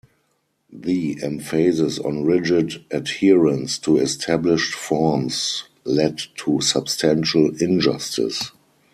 The 0.73 1.19
emphasis 1.21 1.99
on 1.99 2.23
rigid 2.25 2.83
adherence 2.89 3.77
to 3.77 3.97
established 3.99 4.73
forms 4.73 5.65
led 5.83 6.19
to 6.37 6.59
substantial 6.61 7.55
injustice. 7.61 8.51